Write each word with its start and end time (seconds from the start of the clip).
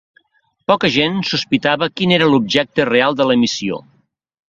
Poca 0.71 0.91
gent 0.95 1.19
sospitava 1.33 1.91
quin 2.01 2.17
era 2.19 2.33
l'objecte 2.35 2.91
real 2.93 3.23
de 3.23 3.33
la 3.33 3.41
missió. 3.47 3.83